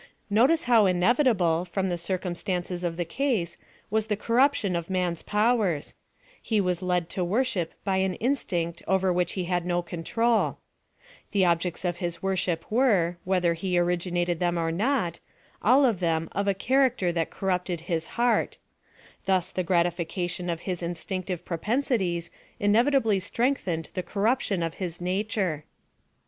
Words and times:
Notice 0.31 0.63
how 0.63 0.87
inevitable, 0.87 1.63
from 1.63 1.89
the 1.89 1.95
circumstances 1.99 2.83
of 2.83 2.97
the 2.97 3.05
case, 3.05 3.57
was 3.91 4.07
the 4.07 4.17
corruption 4.17 4.75
of 4.75 4.89
man's 4.89 5.21
powers:— 5.21 5.93
He 6.41 6.59
was 6.59 6.81
led 6.81 7.07
to 7.09 7.23
worship 7.23 7.75
by 7.83 7.97
an 7.97 8.15
instinct 8.15 8.81
over 8.87 9.13
which 9.13 9.33
he 9.33 9.43
had 9.43 9.63
no 9.63 9.83
control:— 9.83 10.57
The 11.33 11.45
objects 11.45 11.85
of 11.85 11.97
his 11.97 12.19
worship 12.19 12.65
were, 12.71 13.17
whether 13.25 13.53
he 13.53 13.77
originated 13.77 14.39
them 14.39 14.57
or 14.57 14.71
not, 14.71 15.19
all 15.61 15.85
of 15.85 15.97
ihem 15.99 16.29
cf 16.29 16.47
a 16.47 16.55
character 16.55 17.11
that 17.11 17.29
corrupted 17.29 17.81
his 17.81 18.07
heart; 18.17 18.57
thus 19.25 19.51
the 19.51 19.61
gratification 19.61 20.49
of 20.49 20.61
his 20.61 20.81
instinctive 20.81 21.45
propensities 21.45 22.31
inev 22.59 22.89
itably 22.89 23.21
strengthened 23.21 23.89
the 23.93 24.01
corruption 24.01 24.63
of 24.63 24.73
his 24.81 24.99
nature. 24.99 25.63